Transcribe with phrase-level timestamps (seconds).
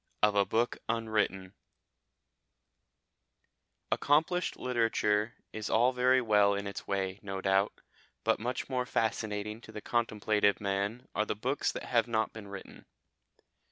[0.23, 1.53] OF A BOOK UNWRITTEN
[3.91, 7.81] Accomplished literature is all very well in its way, no doubt,
[8.23, 12.47] but much more fascinating to the contemplative man are the books that have not been
[12.47, 12.87] written.